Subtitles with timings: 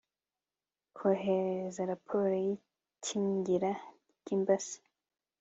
[0.97, 3.71] kohereza raporo y'ikingira
[4.19, 4.77] ry'imbasa